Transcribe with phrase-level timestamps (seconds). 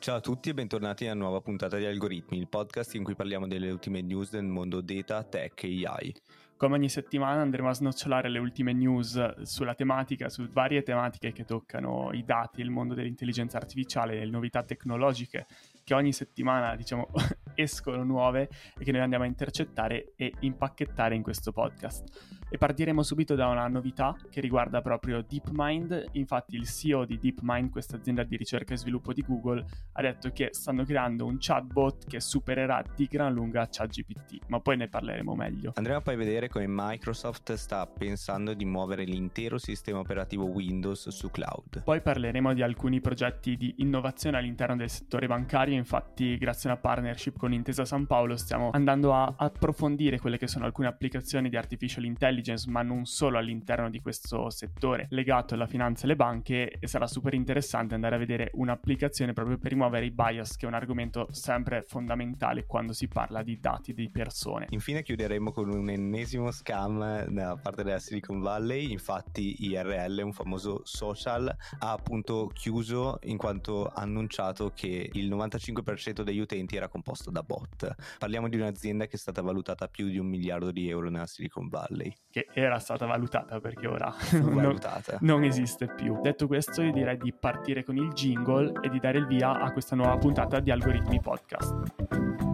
[0.00, 3.46] Ciao a tutti e bentornati alla nuova puntata di Algoritmi, il podcast in cui parliamo
[3.46, 6.14] delle ultime news del mondo data, tech e AI.
[6.56, 11.44] Come ogni settimana andremo a snocciolare le ultime news sulla tematica, su varie tematiche che
[11.44, 15.46] toccano i dati, il mondo dell'intelligenza artificiale, le novità tecnologiche
[15.84, 17.10] che ogni settimana diciamo
[17.60, 18.48] escono nuove
[18.78, 22.38] e che noi andiamo a intercettare e impacchettare in questo podcast.
[22.52, 26.08] E partiremo subito da una novità che riguarda proprio DeepMind.
[26.12, 30.30] Infatti il CEO di DeepMind, questa azienda di ricerca e sviluppo di Google, ha detto
[30.32, 35.34] che stanno creando un chatbot che supererà di gran lunga ChatGPT, ma poi ne parleremo
[35.36, 35.72] meglio.
[35.76, 41.30] Andremo poi a vedere come Microsoft sta pensando di muovere l'intero sistema operativo Windows su
[41.30, 41.84] cloud.
[41.84, 46.80] Poi parleremo di alcuni progetti di innovazione all'interno del settore bancario, infatti grazie a una
[46.80, 51.56] partnership con Intesa San Paolo stiamo andando a approfondire quelle che sono alcune applicazioni di
[51.56, 56.70] artificial intelligence ma non solo all'interno di questo settore legato alla finanza e alle banche,
[56.78, 60.68] e sarà super interessante andare a vedere un'applicazione proprio per rimuovere i bias, che è
[60.68, 64.66] un argomento sempre fondamentale quando si parla di dati di persone.
[64.70, 70.80] Infine chiuderemo con un ennesimo scam da parte della Silicon Valley, infatti IRL, un famoso
[70.84, 77.39] social, ha appunto chiuso in quanto annunciato che il 95% degli utenti era composto da
[77.42, 77.94] bot.
[78.18, 81.26] Parliamo di un'azienda che è stata valutata a più di un miliardo di euro nella
[81.26, 84.78] Silicon Valley che era stata valutata perché ora non,
[85.20, 86.20] non, esiste più.
[86.20, 89.72] Detto questo, io direi di partire con il jingle e di dare il via a
[89.72, 92.48] questa nuova puntata di Algoritmi Podcast.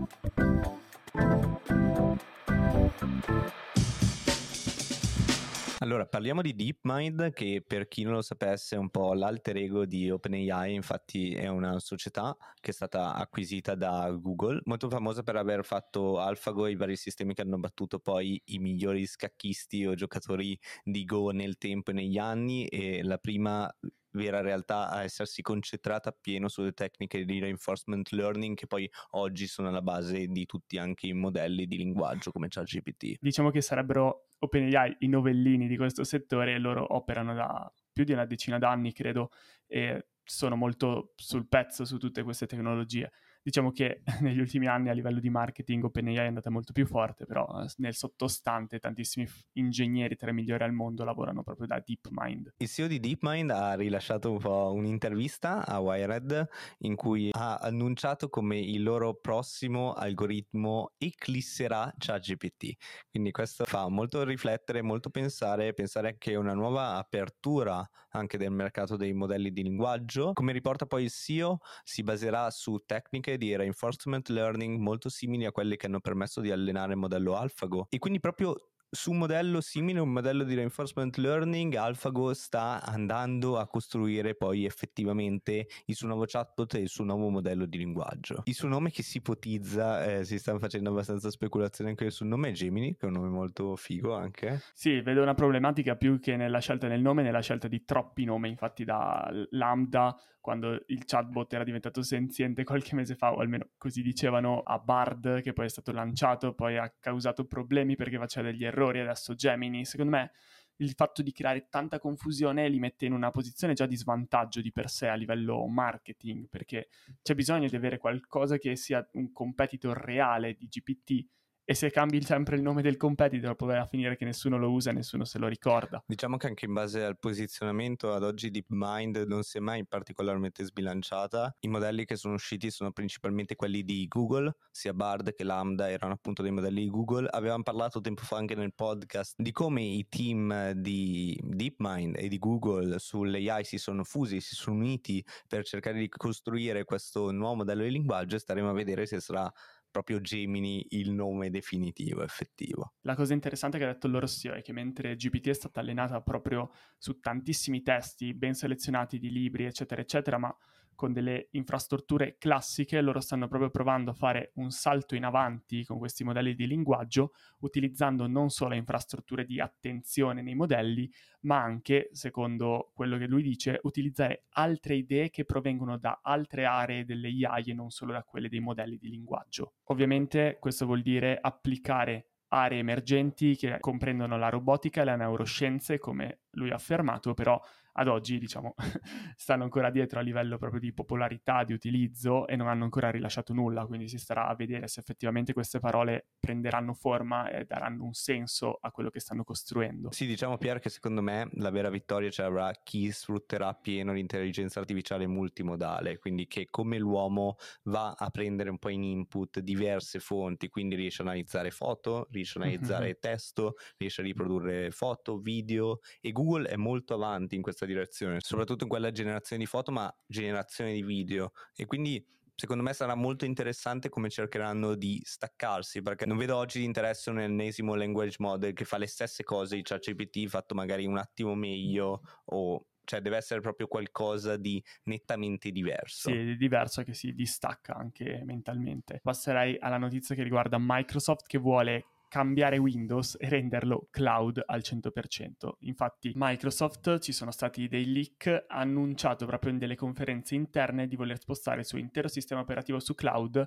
[5.81, 9.85] Allora, parliamo di DeepMind, che per chi non lo sapesse è un po' l'alter ego
[9.85, 15.37] di OpenAI, infatti è una società che è stata acquisita da Google, molto famosa per
[15.37, 19.95] aver fatto AlphaGo e i vari sistemi che hanno battuto poi i migliori scacchisti o
[19.95, 23.71] giocatori di Go nel tempo e negli anni e la prima
[24.17, 29.69] vera realtà a essersi concentrata appieno sulle tecniche di reinforcement learning che poi oggi sono
[29.69, 33.17] alla base di tutti anche i modelli di linguaggio come ChatGPT.
[33.21, 38.27] Diciamo che sarebbero OpenAI i novellini di questo settore loro operano da più di una
[38.27, 39.31] decina d'anni credo
[39.67, 43.13] e sono molto sul pezzo su tutte queste tecnologie
[43.47, 47.27] diciamo che negli ultimi anni a livello di marketing OpenAI è andata molto più forte,
[47.27, 52.55] però eh, nel sottostante tantissimi ingegneri tra i migliori al mondo lavorano proprio da DeepMind.
[52.57, 56.49] Il CEO di DeepMind ha rilasciato un po' un'intervista a Wired
[56.79, 62.75] in cui ha annunciato come il loro prossimo algoritmo eclisserà ChatGPT.
[63.09, 68.97] Quindi questo fa molto riflettere, molto pensare, pensare che una nuova apertura anche del mercato
[68.97, 70.33] dei modelli di linguaggio.
[70.33, 75.53] Come riporta poi il CEO, si baserà su tecniche di reinforcement learning molto simili a
[75.53, 78.55] quelle che hanno permesso di allenare il modello AlphaGo e quindi proprio
[78.97, 84.65] su un modello simile, un modello di reinforcement learning, AlphaGo sta andando a costruire poi
[84.65, 88.43] effettivamente il suo nuovo chatbot e il suo nuovo modello di linguaggio.
[88.47, 92.49] Il suo nome che si ipotizza, eh, si stanno facendo abbastanza speculazioni anche sul nome,
[92.49, 94.63] è Gemini, che è un nome molto figo anche.
[94.73, 98.49] Sì, vedo una problematica più che nella scelta del nome, nella scelta di troppi nomi,
[98.49, 104.01] infatti da Lambda quando il chatbot era diventato senziente qualche mese fa, o almeno così
[104.01, 108.65] dicevano a Bard, che poi è stato lanciato, poi ha causato problemi perché faceva degli
[108.65, 110.33] errori, adesso Gemini, secondo me
[110.77, 114.73] il fatto di creare tanta confusione li mette in una posizione già di svantaggio di
[114.73, 116.89] per sé a livello marketing, perché
[117.23, 121.27] c'è bisogno di avere qualcosa che sia un competitor reale di GPT
[121.69, 124.91] e se cambi sempre il nome del competitor poi a finire che nessuno lo usa
[124.91, 126.03] e nessuno se lo ricorda.
[126.07, 130.63] Diciamo che anche in base al posizionamento ad oggi DeepMind non si è mai particolarmente
[130.63, 131.57] sbilanciata.
[131.61, 136.13] I modelli che sono usciti sono principalmente quelli di Google, sia Bard che Lambda erano
[136.13, 137.27] appunto dei modelli di Google.
[137.29, 142.39] Avevamo parlato tempo fa anche nel podcast di come i team di DeepMind e di
[142.39, 147.83] Google sull'AI si sono fusi, si sono uniti per cercare di costruire questo nuovo modello
[147.83, 149.53] di linguaggio e staremo a vedere se sarà
[149.97, 152.93] proprio Gemini il nome definitivo, effettivo.
[153.01, 156.21] La cosa interessante che ha detto loro CEO è che mentre GPT è stata allenata
[156.21, 160.55] proprio su tantissimi testi ben selezionati di libri, eccetera, eccetera, ma
[160.97, 165.99] con delle infrastrutture classiche, loro stanno proprio provando a fare un salto in avanti con
[165.99, 171.09] questi modelli di linguaggio, utilizzando non solo infrastrutture di attenzione nei modelli,
[171.43, 177.05] ma anche, secondo quello che lui dice, utilizzare altre idee che provengono da altre aree
[177.05, 179.75] delle AI e non solo da quelle dei modelli di linguaggio.
[179.85, 186.41] Ovviamente questo vuol dire applicare aree emergenti che comprendono la robotica e le neuroscienze, come
[186.57, 187.61] lui ha affermato, però
[187.99, 188.75] ad oggi, diciamo,
[189.37, 193.53] stanno ancora dietro a livello proprio di popolarità, di utilizzo e non hanno ancora rilasciato
[193.53, 198.13] nulla, quindi si starà a vedere se effettivamente queste parole prenderanno forma e daranno un
[198.13, 200.11] senso a quello che stanno costruendo.
[200.13, 204.81] Sì, diciamo Pier che secondo me la vera vittoria ce l'avrà chi sfrutterà pieno l'intelligenza
[204.81, 210.69] artificiale multimodale, quindi che come l'uomo va a prendere un po' in input diverse fonti,
[210.69, 213.21] quindi riesce a analizzare foto, riesce a analizzare mm-hmm.
[213.21, 218.85] testo, riesce a riprodurre foto, video e Google è molto avanti in questa direzione, soprattutto
[218.85, 223.45] in quella generazione di foto, ma generazione di video e quindi secondo me sarà molto
[223.45, 228.73] interessante come cercheranno di staccarsi, perché non vedo oggi di interesse un ennesimo language model
[228.73, 233.37] che fa le stesse cose di ChatGPT fatto magari un attimo meglio o cioè deve
[233.37, 236.29] essere proprio qualcosa di nettamente diverso.
[236.29, 239.21] Sì, di diverso che si distacca anche mentalmente.
[239.23, 242.05] Passerei alla notizia che riguarda Microsoft che vuole
[242.37, 245.77] cambiare Windows e renderlo cloud al 100%.
[245.81, 251.17] Infatti Microsoft ci sono stati dei leak, ha annunciato proprio in delle conferenze interne di
[251.17, 253.67] voler spostare il suo intero sistema operativo su cloud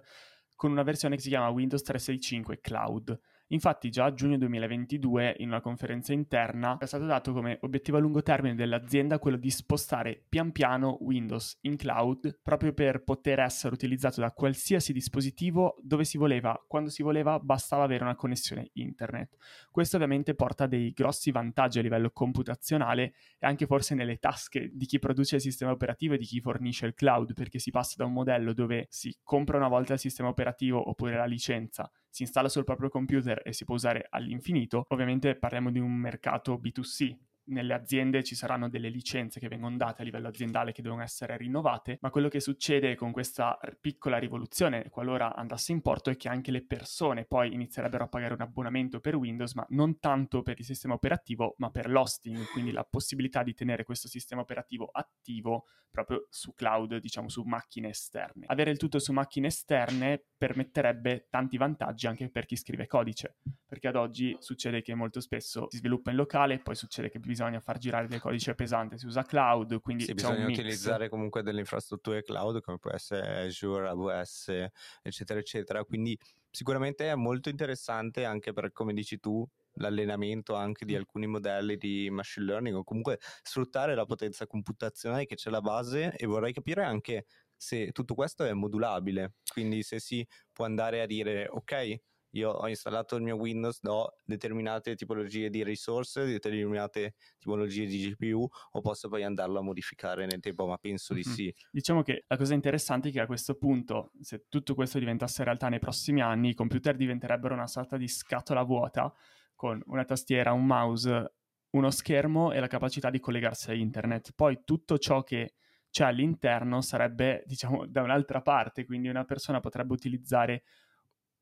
[0.56, 3.20] con una versione che si chiama Windows 365 Cloud.
[3.52, 8.00] Infatti già a giugno 2022 in una conferenza interna è stato dato come obiettivo a
[8.00, 13.74] lungo termine dell'azienda quello di spostare pian piano Windows in cloud proprio per poter essere
[13.74, 19.36] utilizzato da qualsiasi dispositivo dove si voleva, quando si voleva bastava avere una connessione internet.
[19.72, 24.86] Questo ovviamente porta dei grossi vantaggi a livello computazionale e anche forse nelle tasche di
[24.86, 28.06] chi produce il sistema operativo e di chi fornisce il cloud perché si passa da
[28.06, 32.50] un modello dove si compra una volta il sistema operativo oppure la licenza si installa
[32.50, 37.16] sul proprio computer e si può usare all'infinito, ovviamente parliamo di un mercato B2C,
[37.50, 41.38] nelle aziende ci saranno delle licenze che vengono date a livello aziendale che devono essere
[41.38, 46.30] rinnovate, ma quello che succede con questa piccola rivoluzione, qualora andasse in porto, è che
[46.30, 50.60] anche le persone poi inizierebbero a pagare un abbonamento per Windows, ma non tanto per
[50.60, 55.66] il sistema operativo, ma per l'hosting, quindi la possibilità di tenere questo sistema operativo attivo
[55.92, 58.46] proprio su cloud, diciamo su macchine esterne.
[58.48, 63.88] Avere il tutto su macchine esterne permetterebbe tanti vantaggi anche per chi scrive codice, perché
[63.88, 67.62] ad oggi succede che molto spesso si sviluppa in locale, poi succede che bisogna bisogna
[67.62, 72.22] far girare del codice pesante, si usa cloud, quindi sì, bisogna utilizzare comunque delle infrastrutture
[72.22, 74.68] cloud come può essere Azure, AWS,
[75.02, 75.86] eccetera, eccetera.
[75.86, 76.18] Quindi
[76.50, 82.10] sicuramente è molto interessante anche per, come dici tu, l'allenamento anche di alcuni modelli di
[82.10, 86.14] machine learning o comunque sfruttare la potenza computazionale che c'è la base.
[86.18, 87.26] E vorrei capire anche
[87.56, 91.96] se tutto questo è modulabile, quindi se si può andare a dire ok,
[92.32, 98.48] io ho installato il mio Windows, do determinate tipologie di risorse, determinate tipologie di GPU,
[98.72, 101.24] o posso poi andarlo a modificare nel tempo, ma penso mm-hmm.
[101.24, 101.56] di sì.
[101.72, 105.70] Diciamo che la cosa interessante è che a questo punto, se tutto questo diventasse realtà
[105.70, 109.14] nei prossimi anni, i computer diventerebbero una sorta di scatola vuota
[109.56, 111.34] con una tastiera, un mouse,
[111.72, 114.32] uno schermo e la capacità di collegarsi a internet.
[114.34, 115.54] Poi tutto ciò che
[115.90, 120.64] c'è all'interno sarebbe, diciamo, da un'altra parte, quindi una persona potrebbe utilizzare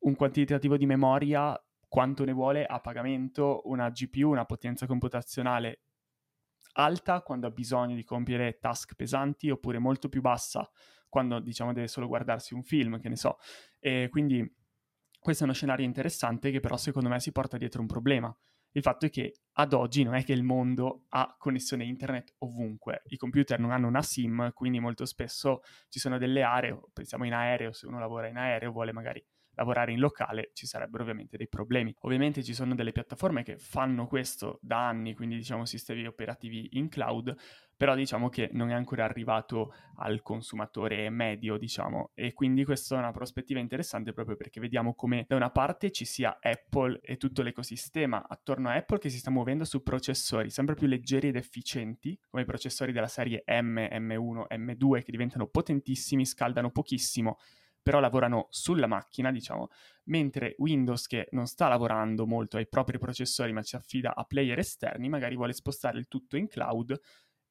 [0.00, 5.80] un quantitativo di memoria quanto ne vuole a pagamento, una GPU, una potenza computazionale
[6.72, 10.70] alta quando ha bisogno di compiere task pesanti oppure molto più bassa
[11.08, 13.38] quando diciamo deve solo guardarsi un film, che ne so.
[13.80, 14.46] E quindi
[15.18, 18.36] questo è uno scenario interessante che però secondo me si porta dietro un problema.
[18.72, 23.02] Il fatto è che ad oggi non è che il mondo ha connessione internet ovunque,
[23.06, 27.32] i computer non hanno una SIM, quindi molto spesso ci sono delle aree, pensiamo in
[27.32, 29.24] aereo, se uno lavora in aereo vuole magari
[29.58, 31.94] lavorare in locale ci sarebbero ovviamente dei problemi.
[32.00, 36.88] Ovviamente ci sono delle piattaforme che fanno questo da anni, quindi diciamo sistemi operativi in
[36.88, 37.34] cloud,
[37.76, 42.98] però diciamo che non è ancora arrivato al consumatore medio, diciamo, e quindi questa è
[42.98, 47.42] una prospettiva interessante proprio perché vediamo come da una parte ci sia Apple e tutto
[47.42, 52.18] l'ecosistema attorno a Apple che si sta muovendo su processori sempre più leggeri ed efficienti,
[52.30, 57.38] come i processori della serie M, M1, M2 che diventano potentissimi, scaldano pochissimo
[57.82, 59.68] però lavorano sulla macchina, diciamo,
[60.04, 64.58] mentre Windows che non sta lavorando molto ai propri processori ma si affida a player
[64.58, 66.98] esterni, magari vuole spostare il tutto in cloud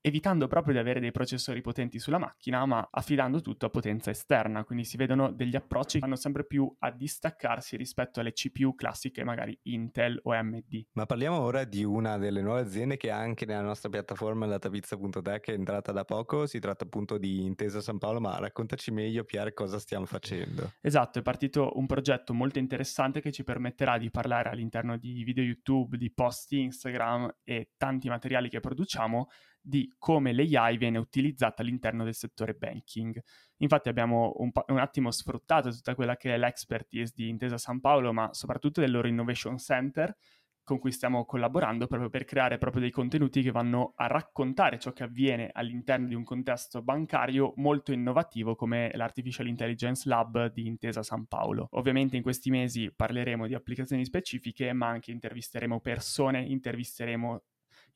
[0.01, 4.63] evitando proprio di avere dei processori potenti sulla macchina, ma affidando tutto a potenza esterna.
[4.63, 9.24] Quindi si vedono degli approcci che vanno sempre più a distaccarsi rispetto alle CPU classiche,
[9.24, 10.88] magari Intel o AMD.
[10.94, 15.54] Ma parliamo ora di una delle nuove aziende che anche nella nostra piattaforma latavizza.tech è
[15.54, 16.46] entrata da poco.
[16.46, 20.74] Si tratta appunto di Intesa San Paolo, ma raccontaci meglio, Pier, cosa stiamo facendo.
[20.82, 25.44] Esatto, è partito un progetto molto interessante che ci permetterà di parlare all'interno di video
[25.44, 29.27] YouTube, di post Instagram e tanti materiali che produciamo
[29.67, 33.21] di come l'AI viene utilizzata all'interno del settore banking.
[33.57, 37.81] Infatti abbiamo un, po- un, attimo sfruttato tutta quella che è l'expertise di Intesa San
[37.81, 40.15] Paolo, ma soprattutto del loro Innovation Center,
[40.63, 44.91] con cui stiamo collaborando proprio per creare proprio dei contenuti che vanno a raccontare ciò
[44.91, 51.03] che avviene all'interno di un contesto bancario molto innovativo come l'Artificial Intelligence Lab di Intesa
[51.03, 51.67] San Paolo.
[51.71, 57.43] Ovviamente in questi mesi parleremo di applicazioni specifiche, ma anche intervisteremo persone, intervisteremo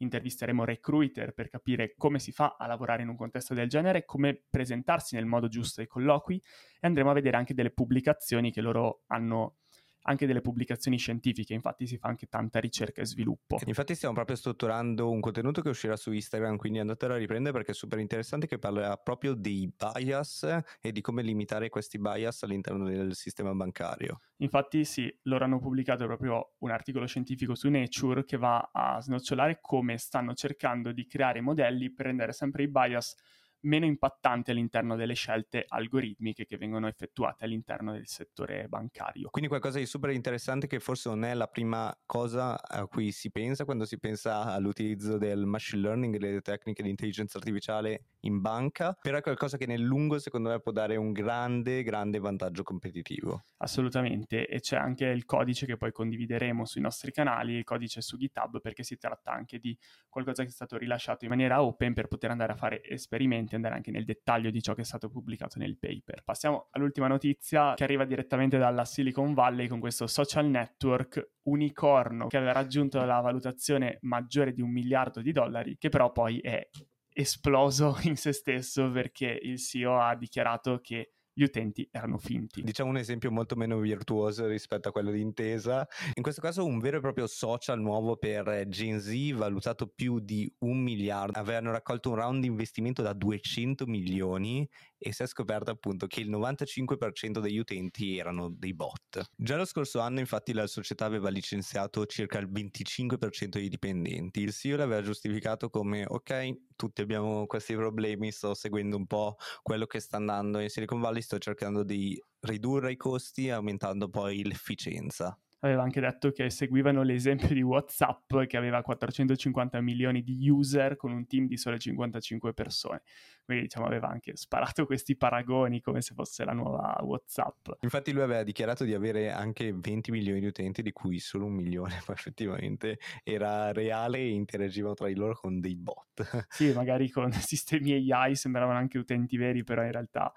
[0.03, 4.43] intervisteremo recruiter per capire come si fa a lavorare in un contesto del genere, come
[4.50, 6.41] presentarsi nel modo giusto ai colloqui
[6.79, 9.58] e andremo a vedere anche delle pubblicazioni che loro hanno
[10.03, 13.60] anche delle pubblicazioni scientifiche, infatti si fa anche tanta ricerca e sviluppo.
[13.65, 17.72] Infatti stiamo proprio strutturando un contenuto che uscirà su Instagram, quindi andatelo a riprendere perché
[17.72, 22.86] è super interessante che parlerà proprio dei bias e di come limitare questi bias all'interno
[22.88, 24.22] del sistema bancario.
[24.38, 29.60] Infatti sì, loro hanno pubblicato proprio un articolo scientifico su Nature che va a snocciolare
[29.62, 33.15] come stanno cercando di creare modelli per rendere sempre i bias
[33.62, 39.30] meno impattanti all'interno delle scelte algoritmiche che vengono effettuate all'interno del settore bancario.
[39.30, 43.32] Quindi qualcosa di super interessante che forse non è la prima cosa a cui si
[43.32, 48.41] pensa quando si pensa all'utilizzo del machine learning e delle tecniche di intelligenza artificiale in
[48.41, 52.63] banca, però è qualcosa che nel lungo secondo me può dare un grande, grande vantaggio
[52.63, 53.44] competitivo.
[53.58, 58.18] Assolutamente, e c'è anche il codice che poi condivideremo sui nostri canali, il codice su
[58.18, 59.77] GitHub, perché si tratta anche di
[60.10, 63.75] qualcosa che è stato rilasciato in maniera open per poter andare a fare esperimenti, andare
[63.75, 66.24] anche nel dettaglio di ciò che è stato pubblicato nel paper.
[66.24, 72.38] Passiamo all'ultima notizia che arriva direttamente dalla Silicon Valley con questo social network unicorno che
[72.38, 76.70] aveva raggiunto la valutazione maggiore di un miliardo di dollari, che però poi è
[77.13, 82.61] esploso in se stesso perché il CEO ha dichiarato che gli utenti erano finti.
[82.61, 85.88] Diciamo un esempio molto meno virtuoso rispetto a quello di Intesa.
[86.15, 90.51] In questo caso un vero e proprio social nuovo per Gen Z valutato più di
[90.59, 91.38] un miliardo.
[91.39, 94.67] Avevano raccolto un round di investimento da 200 milioni
[95.03, 99.31] e si è scoperto appunto che il 95% degli utenti erano dei bot.
[99.36, 104.41] Già lo scorso anno infatti la società aveva licenziato circa il 25% dei dipendenti.
[104.41, 109.88] Il CEO l'aveva giustificato come ok, tutti abbiamo questi problemi, sto seguendo un po' quello
[109.88, 115.36] che sta andando in Silicon Valley, sto cercando di ridurre i costi aumentando poi l'efficienza
[115.62, 121.12] aveva anche detto che seguivano l'esempio di WhatsApp che aveva 450 milioni di user con
[121.12, 123.01] un team di sole 55 persone.
[123.44, 127.70] Quindi diciamo aveva anche sparato questi paragoni come se fosse la nuova WhatsApp.
[127.82, 131.53] Infatti lui aveva dichiarato di avere anche 20 milioni di utenti di cui solo un
[131.53, 136.10] milione poi effettivamente era reale e interagivano tra di loro con dei bot.
[136.51, 140.32] Sì, magari con sistemi AI sembravano anche utenti veri, però in realtà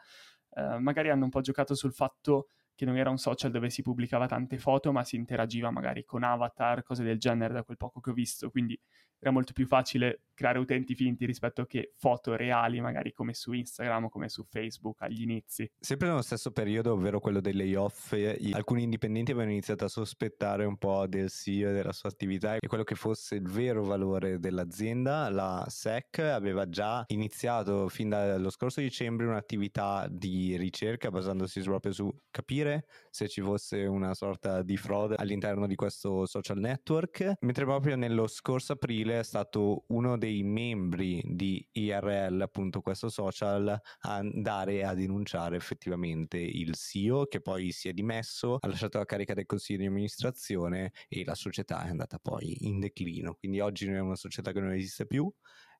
[0.55, 3.83] eh, magari hanno un po' giocato sul fatto che non era un social dove si
[3.83, 8.01] pubblicava tante foto, ma si interagiva magari con avatar, cose del genere, da quel poco
[8.01, 8.51] che ho visto.
[8.51, 8.79] Quindi
[9.19, 14.05] era molto più facile creare utenti finti rispetto che foto reali, magari come su Instagram
[14.05, 15.71] o come su Facebook agli inizi.
[15.79, 18.15] Sempre nello stesso periodo, ovvero quello dei layoff,
[18.53, 22.67] alcuni indipendenti avevano iniziato a sospettare un po' del CEO e della sua attività e
[22.67, 25.29] quello che fosse il vero valore dell'azienda.
[25.31, 32.11] La SEC aveva già iniziato fin dallo scorso dicembre un'attività di ricerca basandosi proprio su
[32.31, 37.97] capire se ci fosse una sorta di frode all'interno di questo social network, mentre proprio
[37.97, 44.95] nello scorso aprile è stato uno dei membri di IRL, appunto questo social, andare a
[44.95, 49.81] denunciare effettivamente il CEO che poi si è dimesso, ha lasciato la carica del consiglio
[49.81, 53.35] di amministrazione e la società è andata poi in declino.
[53.35, 55.31] Quindi oggi non è una società che non esiste più,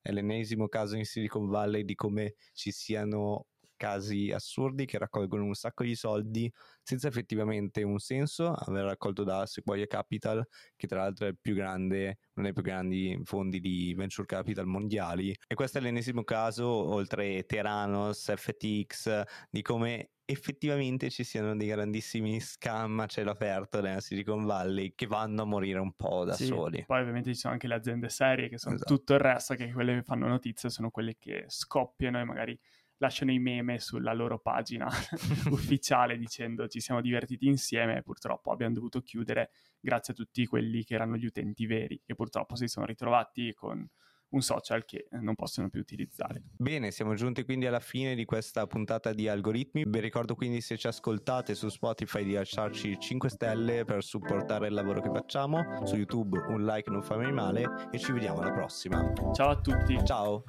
[0.01, 5.53] è l'ennesimo caso in Silicon Valley di come ci siano casi assurdi che raccolgono un
[5.53, 6.51] sacco di soldi
[6.81, 11.55] senza effettivamente un senso, aver raccolto da Sequoia Capital, che tra l'altro è il più
[11.55, 15.35] grande, uno dei più grandi fondi di venture capital mondiali.
[15.47, 22.39] E questo è l'ennesimo caso, oltre Teranos, FTX, di come effettivamente ci siano dei grandissimi
[22.39, 26.45] scam a cielo aperto nella Silicon Valley che vanno a morire un po' da sì,
[26.45, 26.83] soli.
[26.85, 28.95] Poi ovviamente ci sono anche le aziende serie che sono esatto.
[28.95, 32.59] tutto il resto, che quelle che fanno notizie sono quelle che scoppiano e magari
[32.97, 34.87] lasciano i meme sulla loro pagina
[35.51, 40.83] ufficiale dicendo ci siamo divertiti insieme e purtroppo abbiamo dovuto chiudere grazie a tutti quelli
[40.83, 43.87] che erano gli utenti veri che purtroppo si sono ritrovati con
[44.29, 46.43] un social che non possono più utilizzare.
[46.57, 49.83] Bene, siamo giunti quindi alla fine di questa puntata di algoritmi.
[49.87, 54.73] Vi ricordo quindi se ci ascoltate su Spotify di lasciarci 5 stelle per supportare il
[54.73, 55.85] lavoro che facciamo.
[55.85, 59.13] Su YouTube un like non fa mai male e ci vediamo alla prossima.
[59.33, 59.97] Ciao a tutti.
[60.03, 60.43] Ciao.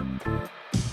[0.00, 0.89] Thank you.